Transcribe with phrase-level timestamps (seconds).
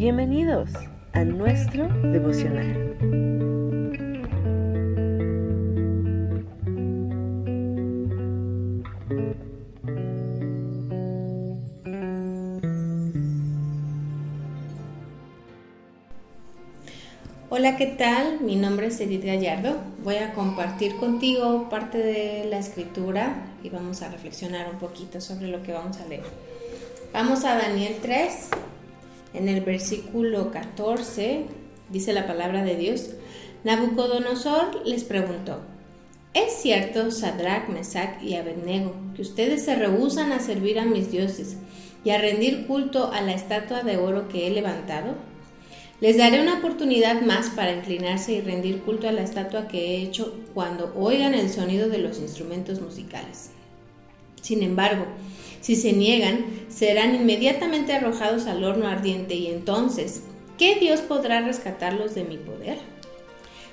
[0.00, 0.70] Bienvenidos
[1.12, 2.96] a nuestro devocional.
[17.50, 18.40] Hola, ¿qué tal?
[18.40, 19.76] Mi nombre es Edith Gallardo.
[20.02, 25.48] Voy a compartir contigo parte de la escritura y vamos a reflexionar un poquito sobre
[25.48, 26.24] lo que vamos a leer.
[27.12, 28.48] Vamos a Daniel 3,
[29.34, 31.46] en el versículo 14
[31.90, 33.10] dice la palabra de Dios,
[33.64, 35.60] Nabucodonosor les preguntó,
[36.34, 41.56] ¿es cierto, Sadrach, Mesach y Abednego, que ustedes se rehusan a servir a mis dioses
[42.04, 45.14] y a rendir culto a la estatua de oro que he levantado?
[46.00, 50.02] Les daré una oportunidad más para inclinarse y rendir culto a la estatua que he
[50.02, 53.50] hecho cuando oigan el sonido de los instrumentos musicales.
[54.40, 55.04] Sin embargo,
[55.60, 60.22] si se niegan, serán inmediatamente arrojados al horno ardiente y entonces,
[60.58, 62.78] ¿qué Dios podrá rescatarlos de mi poder?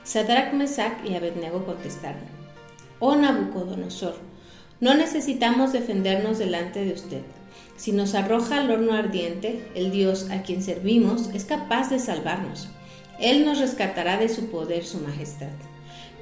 [0.03, 2.23] Sadrach, Mesach y Abednego contestaron,
[2.99, 4.15] Oh Nabucodonosor,
[4.79, 7.21] no necesitamos defendernos delante de usted.
[7.77, 12.69] Si nos arroja al horno ardiente, el Dios a quien servimos es capaz de salvarnos.
[13.19, 15.49] Él nos rescatará de su poder, su majestad.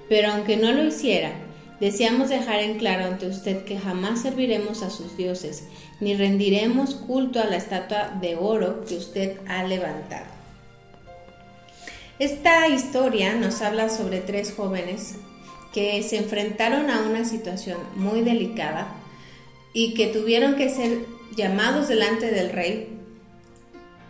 [0.07, 1.31] Pero aunque no lo hiciera,
[1.79, 5.65] Deseamos dejar en claro ante usted que jamás serviremos a sus dioses,
[5.99, 10.25] ni rendiremos culto a la estatua de oro que usted ha levantado.
[12.17, 15.15] Esta historia nos habla sobre tres jóvenes
[15.73, 18.87] que se enfrentaron a una situación muy delicada
[19.73, 22.97] y que tuvieron que ser llamados delante del rey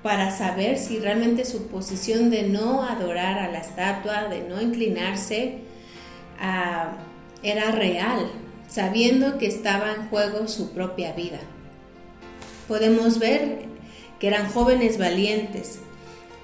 [0.04, 5.62] para saber si realmente su posición de no adorar a la estatua, de no inclinarse
[6.40, 6.92] a
[7.46, 8.32] era real,
[8.68, 11.40] sabiendo que estaba en juego su propia vida.
[12.68, 13.66] Podemos ver
[14.20, 15.80] que eran jóvenes valientes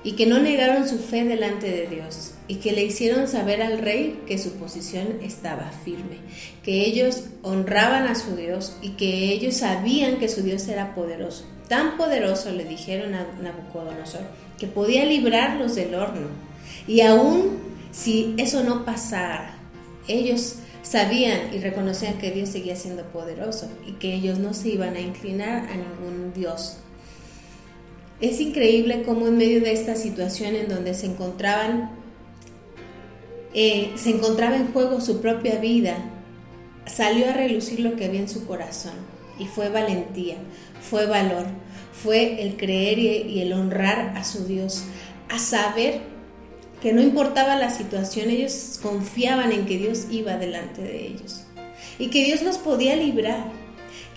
[0.04, 3.80] y que no negaron su fe delante de Dios y que le hicieron saber al
[3.80, 6.18] rey que su posición estaba firme,
[6.64, 11.46] que ellos honraban a su Dios y que ellos sabían que su Dios era poderoso.
[11.68, 14.22] Tan poderoso le dijeron a Nabucodonosor
[14.60, 16.28] que podía librarlos del horno.
[16.88, 17.60] Y aún
[17.92, 19.58] si eso no pasara,
[20.08, 24.96] ellos sabían y reconocían que Dios seguía siendo poderoso y que ellos no se iban
[24.96, 26.78] a inclinar a ningún Dios.
[28.20, 31.92] Es increíble cómo en medio de esta situación en donde se encontraban,
[33.54, 35.98] eh, se encontraba en juego su propia vida,
[36.86, 38.94] salió a relucir lo que había en su corazón
[39.40, 40.36] y fue valentía,
[40.88, 41.48] fue valor,
[41.92, 44.84] fue el creer y el honrar a su Dios,
[45.30, 46.11] a saber
[46.82, 51.44] que no importaba la situación, ellos confiaban en que Dios iba delante de ellos
[52.00, 53.61] y que Dios los podía librar.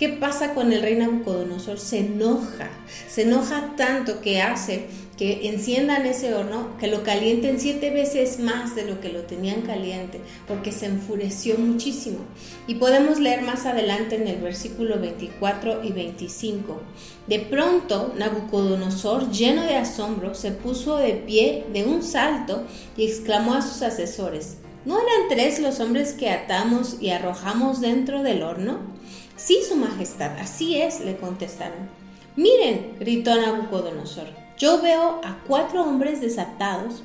[0.04, 1.78] ¿Qué pasa con el rey Nabucodonosor?
[1.78, 2.69] Se enoja,
[3.09, 4.84] se enoja tanto que hace
[5.16, 9.62] que enciendan ese horno, que lo calienten siete veces más de lo que lo tenían
[9.62, 12.19] caliente, porque se enfureció muchísimo.
[12.66, 16.82] Y podemos leer más adelante en el versículo 24 y 25.
[17.26, 23.54] De pronto, Nabucodonosor, lleno de asombro, se puso de pie de un salto y exclamó
[23.54, 28.92] a sus asesores, ¿no eran tres los hombres que atamos y arrojamos dentro del horno?
[29.37, 31.89] Sí, Su Majestad, así es, le contestaron.
[32.37, 37.03] Miren, gritó Nabucodonosor yo veo a cuatro hombres desatados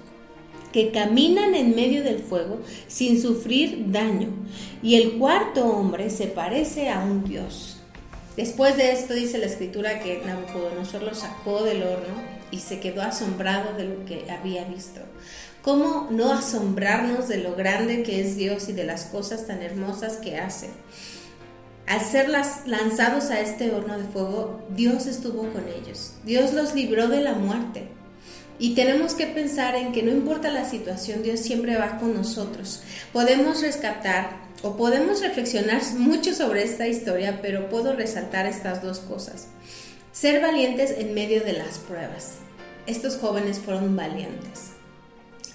[0.71, 4.29] que caminan en medio del fuego sin sufrir daño,
[4.83, 7.77] y el cuarto hombre se parece a un dios.
[8.37, 13.01] Después de esto dice la escritura que Nabucodonosor lo sacó del horno y se quedó
[13.01, 15.01] asombrado de lo que había visto.
[15.63, 20.17] ¿Cómo no asombrarnos de lo grande que es Dios y de las cosas tan hermosas
[20.17, 20.69] que hace?
[21.89, 26.13] Al ser lanzados a este horno de fuego, Dios estuvo con ellos.
[26.23, 27.87] Dios los libró de la muerte.
[28.59, 32.83] Y tenemos que pensar en que no importa la situación, Dios siempre va con nosotros.
[33.11, 39.47] Podemos rescatar o podemos reflexionar mucho sobre esta historia, pero puedo resaltar estas dos cosas.
[40.11, 42.35] Ser valientes en medio de las pruebas.
[42.85, 44.78] Estos jóvenes fueron valientes.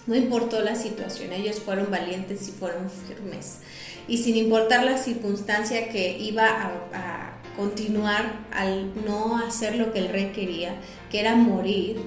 [0.07, 3.59] No importó la situación, ellos fueron valientes y fueron firmes
[4.07, 10.09] y sin importar la circunstancia que iba a, continuar al no hacer lo que el
[10.09, 10.75] rey quería,
[11.09, 11.99] que era morir,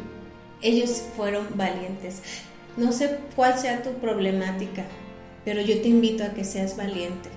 [0.62, 2.22] ellos fueron valientes.
[2.76, 4.84] No sé cuál sea tu problemática,
[5.46, 7.30] pero yo te invito a que seas valiente,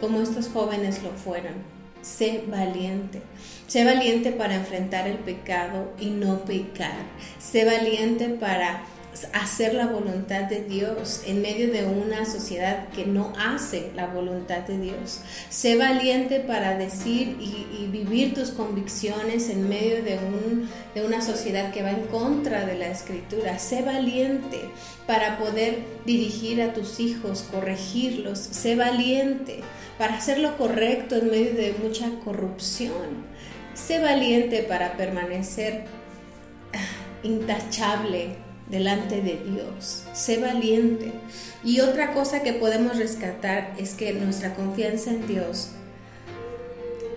[0.00, 1.52] como estos jóvenes lo fueron.
[2.00, 3.20] Sé valiente.
[3.66, 6.96] Sé valiente para enfrentar el pecado y no pecar.
[7.38, 8.84] Sé valiente para
[9.32, 14.60] hacer la voluntad de Dios en medio de una sociedad que no hace la voluntad
[14.60, 15.20] de Dios.
[15.48, 21.72] Sé valiente para decir y, vivir tus convicciones en medio de, un, de una sociedad
[21.72, 23.58] que va en contra de la escritura.
[23.58, 24.62] Sé valiente
[25.06, 28.38] para poder dirigir a tus hijos, corregirlos.
[28.40, 29.60] Sé valiente
[29.96, 33.24] para hacer lo correcto en medio de mucha corrupción.
[33.74, 35.84] Sé valiente para permanecer
[37.22, 38.36] intachable
[38.68, 40.04] delante de Dios.
[40.12, 41.12] Sé valiente.
[41.62, 45.70] Y otra cosa que podemos rescatar es que nuestra confianza en Dios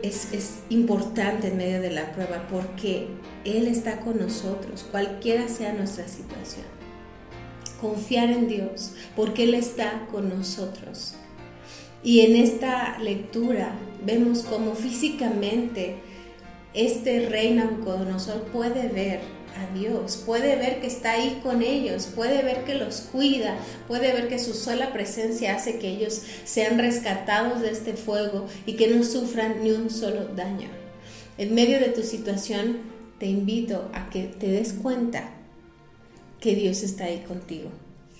[0.01, 3.07] es, importante en medio de la prueba porque
[3.45, 6.65] Él está con nosotros, cualquiera sea nuestra situación.
[7.81, 11.15] Confiar en Dios porque Él está con nosotros.
[12.03, 13.71] Y en esta lectura
[14.05, 15.95] vemos cómo físicamente
[16.73, 19.21] este rey Nabucodonosor puede ver
[19.73, 23.57] Dios, puede ver que está ahí con ellos, puede ver que los cuida,
[23.87, 28.73] puede ver que su sola presencia hace que ellos sean rescatados de este fuego y
[28.73, 30.69] que no sufran ni un solo daño.
[31.37, 32.77] En medio de tu situación,
[33.19, 35.29] te invito a que te des cuenta
[36.39, 37.69] que Dios está ahí contigo.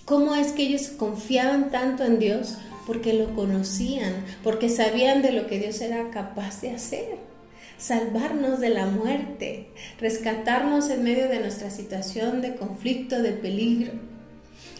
[0.05, 2.55] ¿Cómo es que ellos confiaban tanto en Dios?
[2.85, 7.26] Porque lo conocían, porque sabían de lo que Dios era capaz de hacer
[7.77, 9.67] salvarnos de la muerte,
[9.99, 13.91] rescatarnos en medio de nuestra situación de conflicto, de peligro.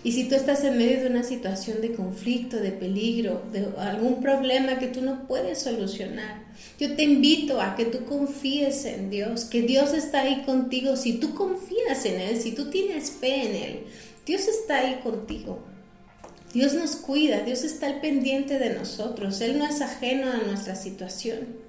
[0.03, 4.21] Y si tú estás en medio de una situación de conflicto, de peligro, de algún
[4.21, 6.45] problema que tú no puedes solucionar,
[6.79, 10.95] yo te invito a que tú confíes en Dios, que Dios está ahí contigo.
[10.95, 13.79] Si tú confías en Él, si tú tienes fe en Él,
[14.25, 15.59] Dios está ahí contigo.
[16.53, 20.75] Dios nos cuida, Dios está al pendiente de nosotros, Él no es ajeno a nuestra
[20.75, 21.66] situación.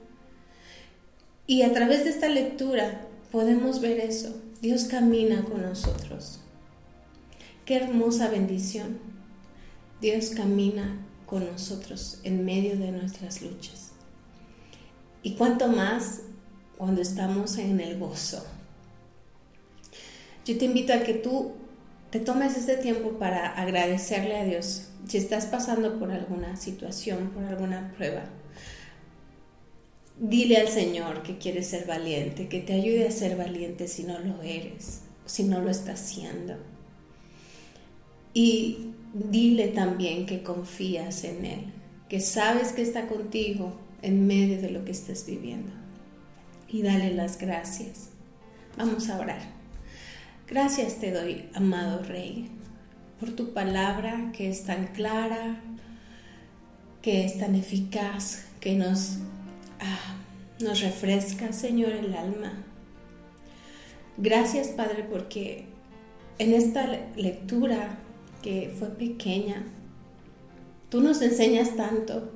[1.50, 3.00] Y a través de esta lectura
[3.32, 4.36] podemos ver eso.
[4.60, 6.40] Dios camina con nosotros.
[7.64, 8.98] Qué hermosa bendición.
[10.02, 13.92] Dios camina con nosotros en medio de nuestras luchas.
[15.22, 16.20] Y cuánto más
[16.76, 18.44] cuando estamos en el gozo.
[20.44, 21.52] Yo te invito a que tú
[22.10, 27.44] te tomes este tiempo para agradecerle a Dios si estás pasando por alguna situación, por
[27.44, 28.24] alguna prueba
[30.20, 34.18] Dile al Señor que quieres ser valiente, que te ayude a ser valiente si no
[34.18, 36.56] lo eres, si no lo estás haciendo.
[38.34, 41.60] Y dile también que confías en Él,
[42.08, 45.72] que sabes que está contigo en medio de lo que estés viviendo.
[46.68, 48.10] Y dale las gracias.
[48.76, 49.40] Vamos a orar.
[50.48, 52.48] Gracias te doy, amado Rey,
[53.20, 55.60] por tu palabra que es tan clara,
[57.02, 59.18] que es tan eficaz, que nos
[60.60, 62.64] nos refresca, Señor, el alma.
[64.16, 65.66] Gracias, Padre, porque
[66.38, 66.86] en esta
[67.16, 67.98] lectura
[68.42, 69.64] que fue pequeña,
[70.88, 72.32] tú nos enseñas tanto.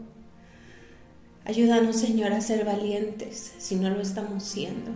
[1.44, 4.92] Ayúdanos, Señor, a ser valientes si no lo estamos siendo.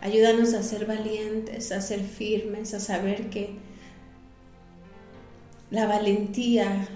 [0.00, 3.56] Ayúdanos a ser valientes, a ser firmes, a saber que
[5.70, 6.88] la valentía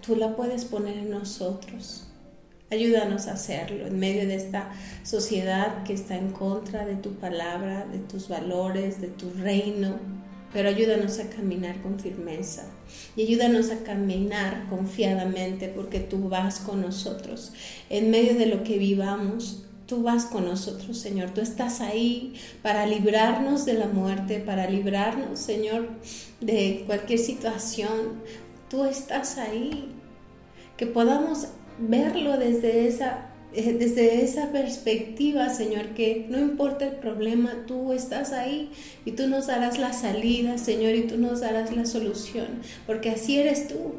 [0.00, 2.06] tú la puedes poner en nosotros.
[2.72, 4.70] Ayúdanos a hacerlo en medio de esta
[5.02, 9.96] sociedad que está en contra de tu palabra, de tus valores, de tu reino.
[10.54, 12.64] Pero ayúdanos a caminar con firmeza
[13.14, 17.52] y ayúdanos a caminar confiadamente porque tú vas con nosotros.
[17.90, 21.28] En medio de lo que vivamos, tú vas con nosotros, Señor.
[21.32, 22.32] Tú estás ahí
[22.62, 25.90] para librarnos de la muerte, para librarnos, Señor,
[26.40, 28.22] de cualquier situación.
[28.70, 29.90] Tú estás ahí.
[30.78, 31.48] Que podamos
[31.78, 38.32] verlo desde esa, eh, desde esa perspectiva, Señor, que no importa el problema, tú estás
[38.32, 38.70] ahí
[39.04, 42.46] y tú nos darás la salida, Señor, y tú nos darás la solución,
[42.86, 43.94] porque así eres tú.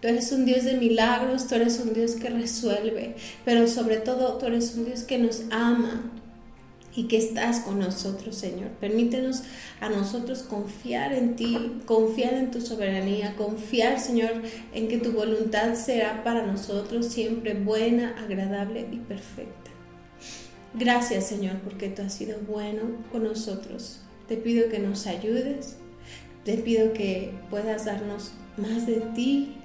[0.00, 3.14] Tú eres un Dios de milagros, tú eres un Dios que resuelve,
[3.44, 6.10] pero sobre todo tú eres un Dios que nos ama,
[6.94, 8.68] y que estás con nosotros, Señor.
[8.80, 9.42] Permítenos
[9.80, 14.42] a nosotros confiar en ti, confiar en tu soberanía, confiar, Señor,
[14.74, 19.70] en que tu voluntad será para nosotros siempre buena, agradable y perfecta.
[20.74, 24.00] Gracias, Señor, porque tú has sido bueno con nosotros.
[24.28, 25.76] Te pido que nos ayudes,
[26.44, 29.56] te pido que puedas darnos más de ti,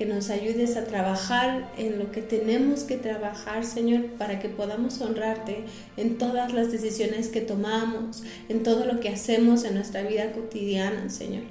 [0.00, 4.98] que nos ayudes a trabajar en lo que tenemos que trabajar, Señor, para que podamos
[5.02, 5.64] honrarte
[5.98, 11.10] en todas las decisiones que tomamos, en todo lo que hacemos en nuestra vida cotidiana,
[11.10, 11.42] Señor.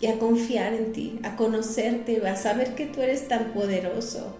[0.00, 4.38] Y a confiar en ti, a conocerte, a saber que tú eres tan poderoso,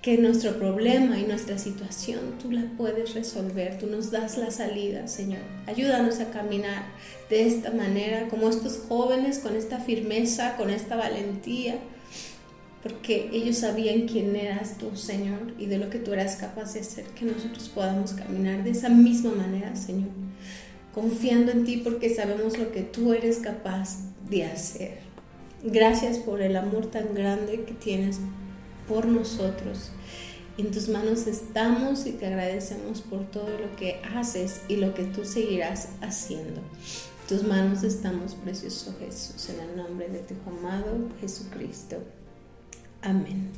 [0.00, 5.08] que nuestro problema y nuestra situación tú la puedes resolver, tú nos das la salida,
[5.08, 5.42] Señor.
[5.66, 6.86] Ayúdanos a caminar
[7.28, 11.78] de esta manera, como estos jóvenes, con esta firmeza, con esta valentía,
[12.84, 16.80] porque ellos sabían quién eras tú, Señor, y de lo que tú eras capaz de
[16.80, 20.10] hacer, que nosotros podamos caminar de esa misma manera, Señor,
[20.92, 24.98] confiando en ti porque sabemos lo que tú eres capaz de hacer.
[25.64, 28.20] Gracias por el amor tan grande que tienes
[28.86, 29.90] por nosotros.
[30.58, 35.04] En tus manos estamos y te agradecemos por todo lo que haces y lo que
[35.04, 36.60] tú seguirás haciendo.
[36.60, 41.96] En tus manos estamos, precioso Jesús, en el nombre de tu amado Jesucristo.
[43.04, 43.50] Amén.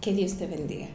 [0.00, 0.88] Que Dios te bendiga.